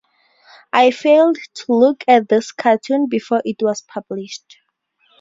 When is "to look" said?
1.53-2.03